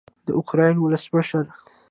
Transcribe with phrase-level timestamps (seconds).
[0.25, 1.45] د اوکراین ولسمشر